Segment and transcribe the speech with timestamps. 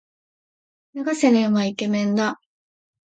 [0.95, 2.41] 永瀬廉はイケメンだ。